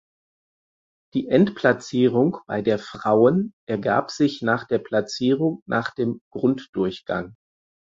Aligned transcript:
Die 1.13 1.27
Endplatzierung 1.27 2.39
bei 2.47 2.63
der 2.63 2.79
Frauen 2.79 3.53
ergab 3.67 4.09
sich 4.09 4.41
nach 4.41 4.63
der 4.65 4.79
Platzierung 4.79 5.61
nach 5.67 5.91
dem 5.93 6.21
Grunddurchgang. 6.33 7.35